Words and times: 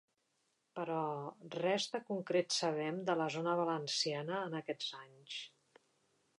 Però, 0.77 1.01
res 1.57 1.85
de 1.97 2.01
concret 2.07 2.57
sabem 2.57 2.99
de 3.11 3.19
la 3.21 3.29
zona 3.37 3.55
valenciana 3.63 4.43
en 4.49 4.59
aquests 4.65 4.93
anys. 5.05 5.41